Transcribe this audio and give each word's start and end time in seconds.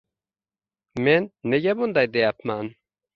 Men 1.07 1.27
nega 1.53 1.75
bunday 1.83 2.09
deyapman? 2.17 2.65